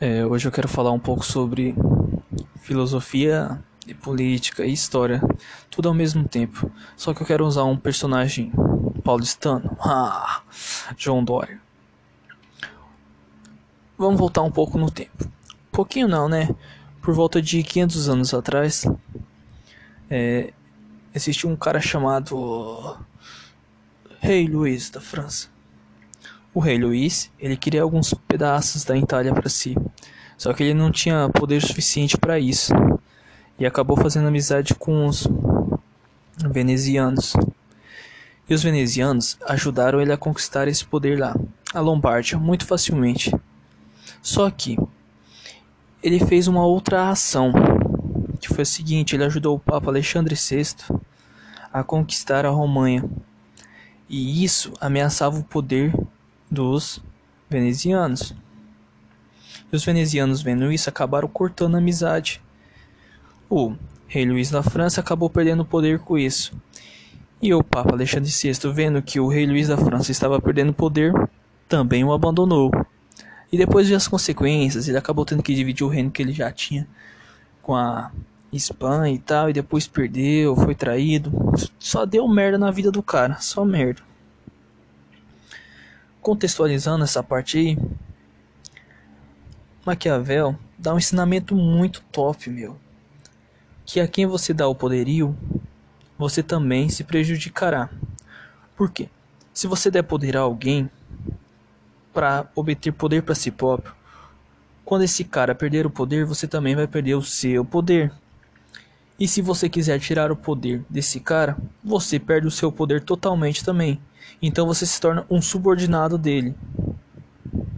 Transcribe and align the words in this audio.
É, 0.00 0.24
hoje 0.24 0.46
eu 0.46 0.52
quero 0.52 0.68
falar 0.68 0.92
um 0.92 0.98
pouco 0.98 1.24
sobre 1.24 1.74
filosofia 2.60 3.58
e 3.84 3.92
política 3.92 4.64
e 4.64 4.72
história, 4.72 5.20
tudo 5.68 5.88
ao 5.88 5.94
mesmo 5.94 6.22
tempo. 6.28 6.70
Só 6.96 7.12
que 7.12 7.20
eu 7.20 7.26
quero 7.26 7.44
usar 7.44 7.64
um 7.64 7.76
personagem 7.76 8.52
paulistano, 9.02 9.76
ah, 9.82 10.42
João 10.96 11.24
Dória. 11.24 11.60
Vamos 13.98 14.20
voltar 14.20 14.42
um 14.42 14.52
pouco 14.52 14.78
no 14.78 14.88
tempo. 14.88 15.28
Pouquinho 15.72 16.06
não, 16.06 16.28
né? 16.28 16.48
Por 17.02 17.12
volta 17.12 17.42
de 17.42 17.60
500 17.64 18.08
anos 18.08 18.32
atrás, 18.32 18.86
é, 20.08 20.52
existiu 21.12 21.50
um 21.50 21.56
cara 21.56 21.80
chamado 21.80 22.96
Rei 24.20 24.46
Luís 24.46 24.90
da 24.90 25.00
França. 25.00 25.57
O 26.58 26.60
rei 26.60 26.76
Luís, 26.76 27.30
ele 27.38 27.56
queria 27.56 27.82
alguns 27.82 28.12
pedaços 28.12 28.82
da 28.82 28.96
Itália 28.96 29.32
para 29.32 29.48
si, 29.48 29.76
só 30.36 30.52
que 30.52 30.64
ele 30.64 30.74
não 30.74 30.90
tinha 30.90 31.28
poder 31.28 31.62
suficiente 31.62 32.18
para 32.18 32.40
isso, 32.40 32.72
e 33.56 33.64
acabou 33.64 33.96
fazendo 33.96 34.26
amizade 34.26 34.74
com 34.74 35.06
os 35.06 35.28
venezianos. 36.50 37.34
E 38.48 38.52
os 38.52 38.60
venezianos 38.60 39.38
ajudaram 39.46 40.00
ele 40.00 40.12
a 40.12 40.16
conquistar 40.16 40.66
esse 40.66 40.84
poder 40.84 41.20
lá, 41.20 41.36
a 41.72 41.78
Lombardia, 41.78 42.36
muito 42.36 42.66
facilmente. 42.66 43.32
Só 44.20 44.50
que 44.50 44.76
ele 46.02 46.18
fez 46.18 46.48
uma 46.48 46.66
outra 46.66 47.08
ação, 47.08 47.52
que 48.40 48.48
foi 48.48 48.62
o 48.62 48.66
seguinte: 48.66 49.14
ele 49.14 49.22
ajudou 49.22 49.54
o 49.54 49.60
Papa 49.60 49.90
Alexandre 49.90 50.34
VI 50.34 50.74
a 51.72 51.84
conquistar 51.84 52.44
a 52.44 52.50
Romanha, 52.50 53.08
e 54.08 54.42
isso 54.42 54.72
ameaçava 54.80 55.38
o 55.38 55.44
poder 55.44 55.94
dos 56.50 57.02
venezianos. 57.48 58.34
E 59.70 59.76
os 59.76 59.84
venezianos 59.84 60.42
vendo 60.42 60.72
isso 60.72 60.88
acabaram 60.88 61.28
cortando 61.28 61.74
a 61.74 61.78
amizade. 61.78 62.40
O 63.48 63.74
rei 64.06 64.24
Luís 64.24 64.50
da 64.50 64.62
França 64.62 65.00
acabou 65.00 65.28
perdendo 65.28 65.64
poder 65.64 65.98
com 65.98 66.16
isso. 66.16 66.52
E 67.40 67.54
o 67.54 67.62
Papa 67.62 67.92
Alexandre 67.92 68.30
VI, 68.30 68.72
vendo 68.72 69.02
que 69.02 69.20
o 69.20 69.28
rei 69.28 69.46
Luís 69.46 69.68
da 69.68 69.76
França 69.76 70.10
estava 70.10 70.40
perdendo 70.40 70.72
poder, 70.72 71.12
também 71.68 72.02
o 72.02 72.12
abandonou. 72.12 72.70
E 73.52 73.56
depois 73.56 73.86
de 73.86 73.94
as 73.94 74.08
consequências, 74.08 74.88
ele 74.88 74.98
acabou 74.98 75.24
tendo 75.24 75.42
que 75.42 75.54
dividir 75.54 75.86
o 75.86 75.88
reino 75.88 76.10
que 76.10 76.20
ele 76.20 76.32
já 76.32 76.50
tinha 76.50 76.86
com 77.62 77.74
a 77.76 78.10
Espanha 78.52 79.14
e 79.14 79.18
tal, 79.18 79.50
e 79.50 79.52
depois 79.52 79.86
perdeu, 79.86 80.56
foi 80.56 80.74
traído. 80.74 81.30
Só 81.78 82.04
deu 82.04 82.26
merda 82.26 82.58
na 82.58 82.70
vida 82.70 82.90
do 82.90 83.02
cara, 83.02 83.36
só 83.40 83.64
merda 83.64 84.02
contextualizando 86.20 87.04
essa 87.04 87.22
parte 87.22 87.58
aí, 87.58 87.78
Maquiavel 89.84 90.56
dá 90.78 90.94
um 90.94 90.98
ensinamento 90.98 91.54
muito 91.54 92.02
top, 92.12 92.50
meu. 92.50 92.76
Que 93.84 94.00
a 94.00 94.06
quem 94.06 94.26
você 94.26 94.52
dá 94.52 94.68
o 94.68 94.74
poderio, 94.74 95.36
você 96.18 96.42
também 96.42 96.88
se 96.88 97.04
prejudicará. 97.04 97.88
Por 98.76 98.90
quê? 98.90 99.08
Se 99.52 99.66
você 99.66 99.90
der 99.90 100.02
poder 100.02 100.36
a 100.36 100.40
alguém 100.40 100.90
para 102.12 102.48
obter 102.54 102.92
poder 102.92 103.22
para 103.22 103.34
si 103.34 103.50
próprio, 103.50 103.94
quando 104.84 105.02
esse 105.02 105.24
cara 105.24 105.54
perder 105.54 105.86
o 105.86 105.90
poder, 105.90 106.24
você 106.24 106.46
também 106.46 106.76
vai 106.76 106.86
perder 106.86 107.14
o 107.14 107.22
seu 107.22 107.64
poder. 107.64 108.12
E 109.18 109.26
se 109.26 109.42
você 109.42 109.68
quiser 109.68 109.98
tirar 109.98 110.30
o 110.30 110.36
poder 110.36 110.84
desse 110.88 111.18
cara, 111.18 111.56
você 111.82 112.18
perde 112.18 112.46
o 112.46 112.50
seu 112.50 112.70
poder 112.70 113.02
totalmente 113.02 113.64
também. 113.64 114.00
Então 114.40 114.66
você 114.66 114.86
se 114.86 115.00
torna 115.00 115.26
um 115.30 115.42
subordinado 115.42 116.16
dele. 116.16 116.54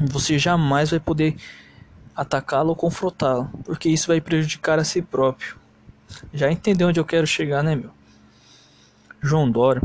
Você 0.00 0.38
jamais 0.38 0.90
vai 0.90 1.00
poder 1.00 1.36
atacá-lo 2.14 2.70
ou 2.70 2.76
confrontá-lo, 2.76 3.50
porque 3.64 3.88
isso 3.88 4.08
vai 4.08 4.20
prejudicar 4.20 4.78
a 4.78 4.84
si 4.84 5.02
próprio. 5.02 5.56
Já 6.32 6.50
entendeu 6.50 6.88
onde 6.88 7.00
eu 7.00 7.04
quero 7.04 7.26
chegar, 7.26 7.62
né, 7.62 7.76
meu? 7.76 7.90
João 9.20 9.50
Dória, 9.50 9.82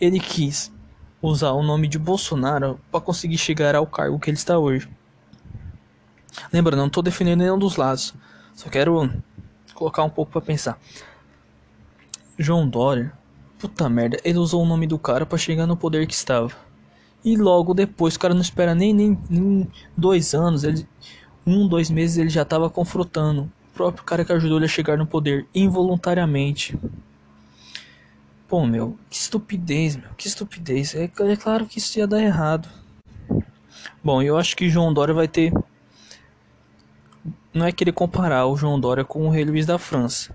ele 0.00 0.20
quis 0.20 0.72
usar 1.20 1.50
o 1.52 1.62
nome 1.62 1.88
de 1.88 1.98
Bolsonaro 1.98 2.80
para 2.90 3.00
conseguir 3.00 3.38
chegar 3.38 3.74
ao 3.74 3.86
cargo 3.86 4.18
que 4.18 4.30
ele 4.30 4.36
está 4.36 4.58
hoje. 4.58 4.88
Lembra, 6.52 6.76
não 6.76 6.86
estou 6.86 7.02
defendendo 7.02 7.40
nenhum 7.40 7.58
dos 7.58 7.76
lados. 7.76 8.14
Só 8.54 8.68
quero 8.68 9.12
colocar 9.74 10.02
um 10.02 10.10
pouco 10.10 10.32
para 10.32 10.40
pensar. 10.40 10.78
João 12.38 12.68
Dória, 12.68 13.12
puta 13.62 13.88
merda, 13.88 14.18
ele 14.24 14.38
usou 14.38 14.60
o 14.60 14.66
nome 14.66 14.88
do 14.88 14.98
cara 14.98 15.24
para 15.24 15.38
chegar 15.38 15.68
no 15.68 15.76
poder 15.76 16.04
que 16.08 16.14
estava. 16.14 16.50
E 17.24 17.36
logo 17.36 17.72
depois, 17.72 18.16
o 18.16 18.18
cara 18.18 18.34
não 18.34 18.40
espera 18.40 18.74
nem, 18.74 18.92
nem, 18.92 19.16
nem 19.30 19.70
dois 19.96 20.34
anos, 20.34 20.64
ele, 20.64 20.84
um, 21.46 21.68
dois 21.68 21.88
meses 21.88 22.16
ele 22.18 22.28
já 22.28 22.42
estava 22.42 22.68
confrontando 22.68 23.42
o 23.42 23.50
próprio 23.72 24.02
cara 24.02 24.24
que 24.24 24.32
ajudou 24.32 24.58
ele 24.58 24.64
a 24.64 24.68
chegar 24.68 24.98
no 24.98 25.06
poder 25.06 25.46
involuntariamente. 25.54 26.76
Pô, 28.48 28.66
meu, 28.66 28.98
que 29.08 29.16
estupidez, 29.16 29.94
meu, 29.94 30.10
que 30.16 30.26
estupidez. 30.26 30.96
É, 30.96 31.04
é 31.04 31.36
claro 31.36 31.64
que 31.64 31.78
isso 31.78 31.96
ia 32.00 32.06
dar 32.06 32.20
errado. 32.20 32.68
Bom, 34.02 34.20
eu 34.20 34.36
acho 34.36 34.56
que 34.56 34.68
João 34.68 34.92
Dória 34.92 35.14
vai 35.14 35.28
ter 35.28 35.52
não 37.54 37.64
é 37.64 37.70
querer 37.70 37.92
comparar 37.92 38.46
o 38.46 38.56
João 38.56 38.80
Dória 38.80 39.04
com 39.04 39.24
o 39.24 39.30
rei 39.30 39.44
Luís 39.44 39.66
da 39.66 39.78
França. 39.78 40.34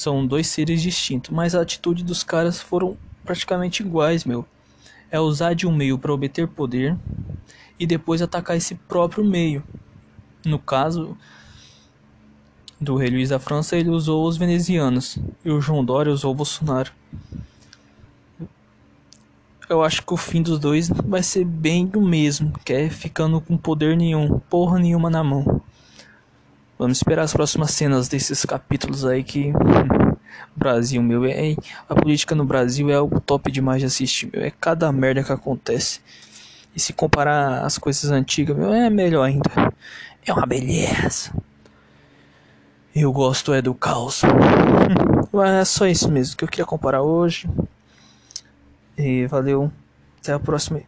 São 0.00 0.26
dois 0.26 0.46
seres 0.46 0.80
distintos, 0.80 1.28
mas 1.28 1.54
a 1.54 1.60
atitude 1.60 2.02
dos 2.02 2.22
caras 2.22 2.58
foram 2.58 2.96
praticamente 3.22 3.82
iguais, 3.82 4.24
meu. 4.24 4.46
É 5.10 5.20
usar 5.20 5.52
de 5.52 5.66
um 5.66 5.76
meio 5.76 5.98
para 5.98 6.10
obter 6.10 6.48
poder 6.48 6.96
e 7.78 7.84
depois 7.84 8.22
atacar 8.22 8.56
esse 8.56 8.74
próprio 8.74 9.22
meio. 9.22 9.62
No 10.42 10.58
caso 10.58 11.14
do 12.80 12.96
rei 12.96 13.10
Luís 13.10 13.28
da 13.28 13.38
França, 13.38 13.76
ele 13.76 13.90
usou 13.90 14.26
os 14.26 14.38
venezianos 14.38 15.18
e 15.44 15.50
o 15.50 15.60
João 15.60 15.84
Dória 15.84 16.10
usou 16.10 16.32
o 16.32 16.34
Bolsonaro. 16.34 16.92
Eu 19.68 19.84
acho 19.84 20.02
que 20.02 20.14
o 20.14 20.16
fim 20.16 20.40
dos 20.40 20.58
dois 20.58 20.88
vai 20.88 21.22
ser 21.22 21.44
bem 21.44 21.90
o 21.94 22.00
mesmo, 22.00 22.54
que 22.64 22.72
é 22.72 22.88
ficando 22.88 23.38
com 23.38 23.54
poder 23.54 23.98
nenhum, 23.98 24.38
porra 24.38 24.78
nenhuma 24.78 25.10
na 25.10 25.22
mão. 25.22 25.60
Vamos 26.80 26.96
esperar 26.96 27.24
as 27.24 27.34
próximas 27.34 27.72
cenas 27.72 28.08
desses 28.08 28.42
capítulos 28.46 29.04
aí 29.04 29.22
que. 29.22 29.52
Brasil, 30.56 31.02
meu, 31.02 31.26
é, 31.26 31.54
a 31.86 31.94
política 31.94 32.34
no 32.34 32.42
Brasil 32.42 32.88
é 32.88 32.94
algo 32.94 33.20
top 33.20 33.52
demais 33.52 33.80
de 33.80 33.86
assistir, 33.86 34.30
meu. 34.32 34.42
É 34.42 34.50
cada 34.50 34.90
merda 34.90 35.22
que 35.22 35.30
acontece. 35.30 36.00
E 36.74 36.80
se 36.80 36.94
comparar 36.94 37.66
as 37.66 37.76
coisas 37.76 38.10
antigas, 38.10 38.56
meu, 38.56 38.72
é 38.72 38.88
melhor 38.88 39.24
ainda. 39.24 39.50
É 40.24 40.32
uma 40.32 40.46
beleza. 40.46 41.34
Eu 42.94 43.12
gosto 43.12 43.52
é 43.52 43.60
do 43.60 43.74
caos. 43.74 44.22
Mas 45.30 45.50
é 45.50 45.64
só 45.66 45.86
isso 45.86 46.10
mesmo 46.10 46.34
que 46.34 46.44
eu 46.44 46.48
queria 46.48 46.64
comparar 46.64 47.02
hoje. 47.02 47.46
E 48.96 49.26
valeu. 49.26 49.70
Até 50.18 50.32
a 50.32 50.38
próxima. 50.38 50.80